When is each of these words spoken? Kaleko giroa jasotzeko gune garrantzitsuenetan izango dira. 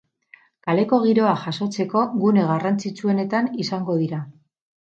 Kaleko 0.67 0.97
giroa 1.03 1.33
jasotzeko 1.43 2.05
gune 2.23 2.47
garrantzitsuenetan 2.53 3.55
izango 3.67 4.01
dira. 4.05 4.25